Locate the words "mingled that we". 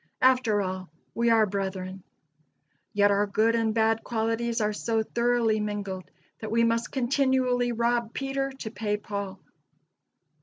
5.59-6.63